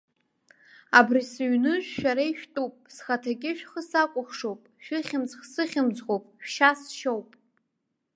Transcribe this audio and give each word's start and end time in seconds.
Абри 0.99 1.21
сыҩныжә 1.31 1.89
шәара 1.97 2.23
ишәтәуп, 2.31 2.73
схаҭагьы 2.95 3.51
шәхы 3.57 3.81
сакәыхшоуп, 3.89 4.61
шәыхьымӡӷ 4.83 5.35
сыхьмыӡӷуп, 5.53 6.23
шәшьа 6.47 6.69
сшьоуп! 6.81 7.29